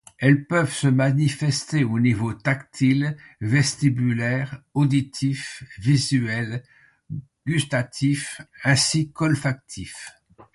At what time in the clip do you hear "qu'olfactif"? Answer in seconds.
9.11-10.09